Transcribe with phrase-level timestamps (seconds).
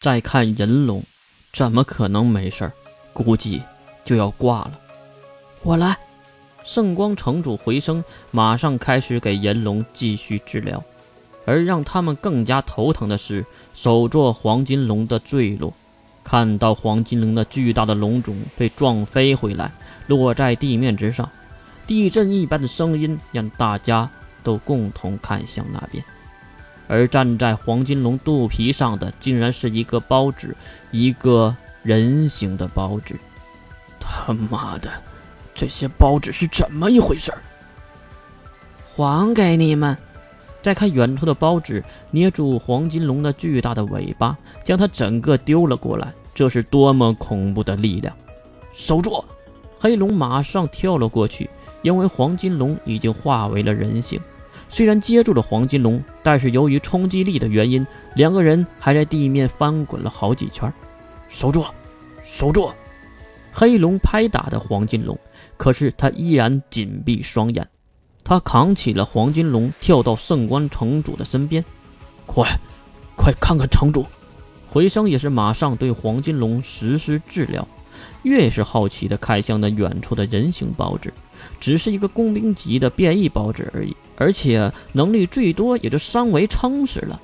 [0.00, 1.02] 再看银龙，
[1.52, 2.70] 怎么可能没事？
[3.12, 3.60] 估计
[4.04, 4.78] 就要挂了。
[5.62, 5.96] 我来。
[6.64, 10.80] 圣光城主回声，马上开始给银龙继续治疗。
[11.46, 15.72] 而让他们更加头疼的是，首座黄金龙的坠落。
[16.22, 19.72] 看到黄金龙的巨大的龙种被撞飞回来，
[20.06, 21.28] 落在地面之上，
[21.86, 24.08] 地震一般的声音让大家
[24.44, 26.04] 都共同看向那边。
[26.88, 30.56] 而站在黄金龙肚皮上的，竟然是一个包纸，
[30.90, 33.14] 一个人形的包纸。
[34.00, 34.90] 他妈的，
[35.54, 37.32] 这些包纸是怎么一回事？
[38.96, 39.96] 还给你们。
[40.60, 46.12] 再看远处的包纸，捏住黄金龙的巨大的尾巴，将它整个丢了过来。
[46.34, 48.14] 这是多么恐怖的力量！
[48.72, 49.24] 守住！
[49.78, 51.48] 黑龙马上跳了过去，
[51.82, 54.20] 因为黄金龙已经化为了人形。
[54.68, 60.72] 虽然接住了黄金龙，但是由于冲击力的原因，两个人还在地面翻滚了好几圈。
[61.28, 61.64] 守住！
[62.22, 62.70] 守住！
[63.52, 65.18] 黑龙拍打的黄金龙，
[65.56, 67.66] 可是他依然紧闭双眼。
[68.22, 71.64] 他扛起了黄金龙，跳到圣光城主的身边。
[72.26, 72.46] 快，
[73.16, 74.04] 快看看城主！
[74.70, 77.66] 回声也是马上对黄金龙实施治疗。
[78.22, 81.12] 越是好奇的看向那远处的人形包纸，
[81.60, 87.20] 只是一个工兵级的变异包纸而已，而且能力最多也就三维撑死了。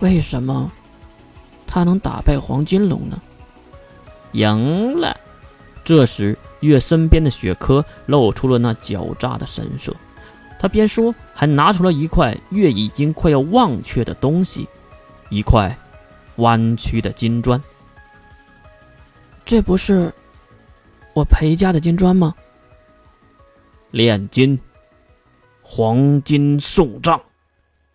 [0.00, 0.70] 为什么
[1.66, 3.20] 他能打败黄金龙呢？
[4.32, 5.16] 赢了。
[5.84, 6.36] 这时。
[6.60, 9.96] 月身边的雪珂露出了那狡诈的神色，
[10.58, 14.68] 他边说还拿出了一块月已经快要忘却的东西，
[15.30, 15.74] 一块
[16.36, 17.58] 弯曲的金砖。
[19.50, 20.14] 这不是
[21.12, 22.36] 我裴家的金砖吗？
[23.90, 24.60] 炼金，
[25.60, 27.20] 黄金送葬，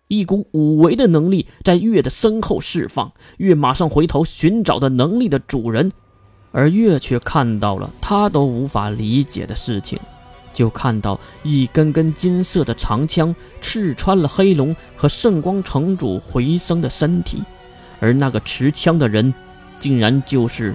[0.06, 5.90] 一股五维的能力在月的身后释放，月马上回头寻找的能力的主人。
[6.52, 9.98] 而月却看到了他都无法理解的事情，
[10.52, 17.42] 就看到一根根金色的长枪刺穿了黑龙和圣光城主回声的身体，
[17.98, 19.32] 而那个持枪的人，
[19.78, 20.74] 竟然就是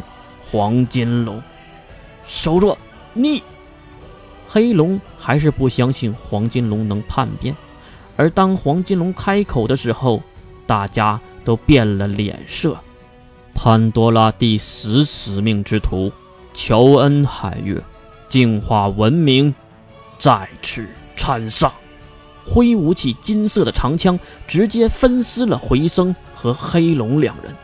[0.51, 1.41] 黄金龙。
[2.25, 2.77] 守住！
[3.13, 3.41] 你，
[4.47, 7.55] 黑龙还是不相信黄金龙能叛变，
[8.17, 10.21] 而当黄金龙开口的时候，
[10.67, 12.77] 大家都变了脸色。
[13.53, 16.11] 潘多拉第十使命之徒
[16.53, 17.81] 乔恩海月，
[18.29, 19.53] 净化文明
[20.17, 20.87] 再次
[21.17, 21.71] 参上，
[22.45, 27.55] 挥舞起金色的长枪，直接分尸了回声和黑龙两人。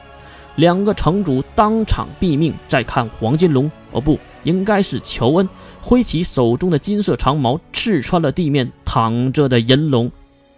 [0.57, 2.53] 两个城主当场毙命。
[2.68, 5.50] 再看黄金龙，哦，不应该是乔恩，
[5.81, 10.12] 挥起手中的金色长矛，刺穿了地面躺着的银龙。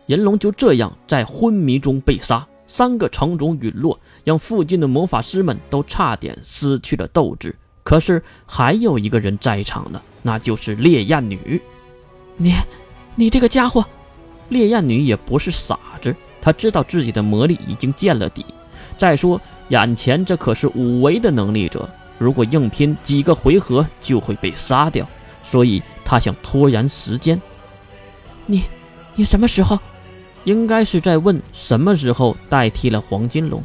[0.08, 2.46] 银龙就这样在昏迷中被杀。
[2.66, 7.56] 三个城主陨落，让附近的魔法师们都差点失去了斗志。
[7.84, 11.60] 可是还有一个人在场呢，那就是烈焰女。
[12.38, 12.54] 你，
[13.16, 13.84] 你这个家伙！
[14.50, 18.46] 烈焰女也不是傻子，她知道自己的魔力已经见了底。
[19.00, 19.40] 再说，
[19.70, 25.08] 眼前这可是五维的能力者，如果硬拼几个回合就会被杀掉，
[25.42, 27.42] 所以他想拖延时间。
[28.46, 28.66] 你，
[29.16, 29.80] 你什么时候？
[30.44, 33.64] 应该是在问什么时候代替了黄金龙，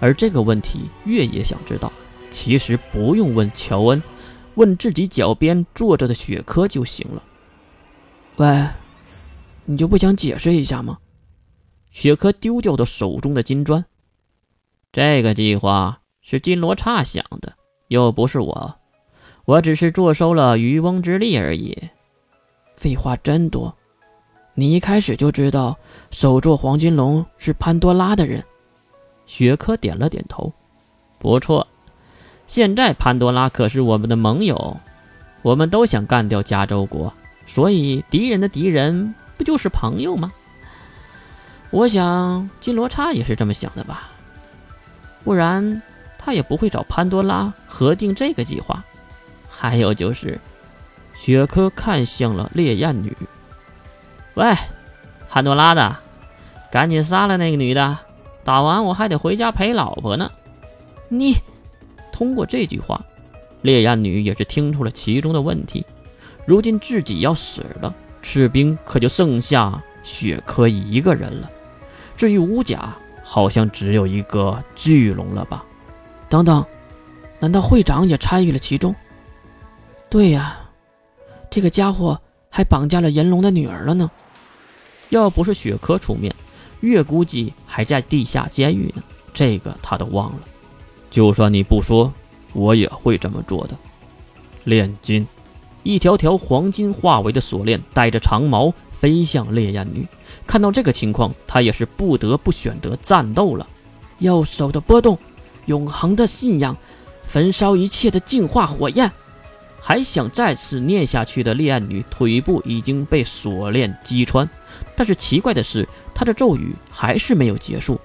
[0.00, 1.92] 而这个问题月也想知道。
[2.30, 4.02] 其实不用问乔恩，
[4.54, 7.22] 问自己脚边坐着的雪珂就行了。
[8.36, 8.66] 喂，
[9.64, 10.98] 你就不想解释一下吗？
[11.92, 13.84] 雪珂丢掉的手中的金砖。
[14.92, 17.54] 这个计划是金罗刹想的，
[17.88, 18.74] 又不是我，
[19.46, 21.78] 我只是坐收了渔翁之利而已。
[22.76, 23.74] 废话真多。
[24.54, 25.78] 你一开始就知道
[26.10, 28.44] 手座黄金龙是潘多拉的人，
[29.24, 30.52] 雪珂点了点头。
[31.18, 31.66] 不错，
[32.46, 34.76] 现在潘多拉可是我们的盟友，
[35.40, 37.10] 我们都想干掉加州国，
[37.46, 40.30] 所以敌人的敌人不就是朋友吗？
[41.70, 44.10] 我想金罗刹也是这么想的吧，
[45.24, 45.82] 不然
[46.18, 48.84] 他也不会找潘多拉核定这个计划。
[49.48, 50.40] 还有就是，
[51.14, 53.16] 雪珂看向了烈焰女。
[54.34, 54.54] 喂，
[55.28, 55.96] 潘多拉的，
[56.70, 57.98] 赶紧杀了那个女的，
[58.44, 60.30] 打完我还得回家陪老婆呢。
[61.08, 61.36] 你
[62.12, 63.00] 通过这句话，
[63.60, 65.84] 烈焰女也是听出了其中的问题。
[66.44, 71.50] 如今自己要死了，士兵可就剩下雪珂一个人了。
[72.16, 72.96] 至于武甲，
[73.32, 75.64] 好像只有一个巨龙了吧？
[76.28, 76.62] 等等，
[77.40, 78.94] 难道会长也参与了其中？
[80.10, 80.60] 对呀，
[81.48, 82.20] 这个家伙
[82.50, 84.10] 还绑架了炎龙的女儿了呢。
[85.08, 86.34] 要不是雪珂出面，
[86.80, 89.02] 月估计还在地下监狱呢。
[89.32, 90.40] 这个他都忘了。
[91.10, 92.12] 就算你不说，
[92.52, 93.74] 我也会这么做的。
[94.64, 95.26] 炼金，
[95.82, 100.06] 一条条黄金化为的锁链带着长矛飞向烈焰女。
[100.46, 103.66] 看到这个情况，他也是不得不选择战斗了。
[104.18, 105.18] 右手的波动，
[105.66, 106.76] 永恒的信仰，
[107.26, 109.10] 焚烧一切的净化火焰。
[109.80, 114.48] 还想再次念下去的烈焰女腿部已经被锁链击穿，
[114.94, 118.00] 但是奇怪的是，她的咒语还是没有结束。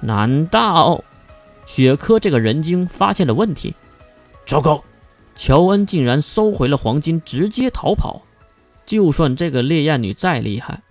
[0.00, 1.04] 难道
[1.66, 3.72] 雪珂这个人精发现了问题？
[4.44, 4.82] 糟糕！
[5.34, 8.22] 乔恩竟然收回了黄金，直接逃跑。
[8.84, 10.82] 就算这个烈焰女再厉害，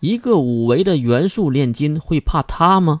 [0.00, 3.00] 一个五维的元素炼金会怕她吗？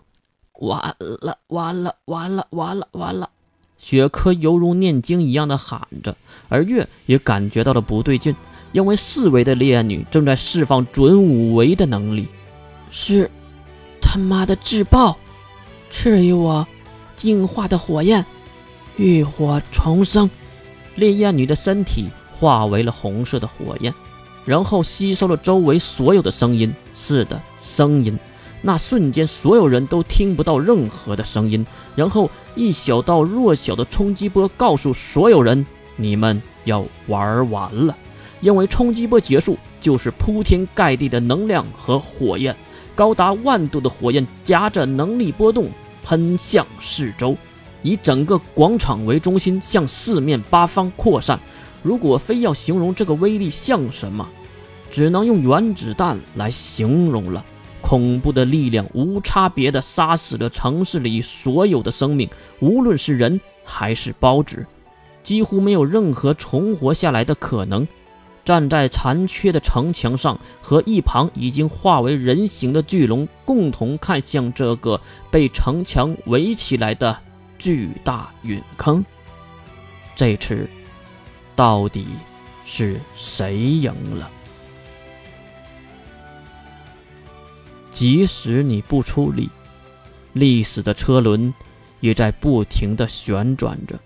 [0.54, 3.30] 完了，完了，完了，完了，完了！
[3.78, 6.16] 雪珂犹如念经一样的喊着，
[6.48, 8.34] 而月也感觉到了不对劲，
[8.72, 12.26] 因为四维的烈焰女正在释放准五维的能力，
[12.90, 13.30] 是
[14.00, 15.16] 他妈的自爆！
[15.90, 16.66] 赐予我
[17.14, 18.26] 净化的火焰，
[18.96, 20.28] 浴火重生！
[20.98, 23.94] 烈焰女的身体化为了红色的火焰，
[24.44, 26.74] 然后吸收了周围所有的声音。
[26.94, 28.18] 是的，声音。
[28.60, 31.64] 那瞬间，所有人都听不到任何的声音。
[31.94, 35.64] 然后，一小道弱小的冲击波告诉所有人
[35.94, 37.96] ：“你们要玩完了，
[38.40, 42.56] 因为冲击波结束就是铺天盖地的能量和火焰，
[42.96, 45.68] 高达万度的火焰夹着能力波动
[46.02, 47.36] 喷向四周，
[47.82, 51.38] 以整个广场为中心向四面八方扩散。
[51.82, 54.28] 如果非要形容这个威力像什么，
[54.90, 57.44] 只能用原子弹来形容了。”
[57.80, 62.28] 恐怖的力量无差别地杀死了城市里所有的生命，
[62.60, 64.66] 无论是人还是包纸，
[65.22, 67.86] 几乎没有任何存活下来的可能。
[68.44, 77.16] 站在残缺的城墙上，和一旁已经化为人形的巨龙共同看向这个被城墙围起来的
[77.58, 79.04] 巨大陨坑。
[80.14, 80.68] 这次，
[81.54, 82.06] 到底
[82.64, 84.30] 是谁赢了？
[87.90, 89.50] 即使你不出力，
[90.32, 91.52] 历史的车轮
[92.00, 93.98] 也在不停的旋转着。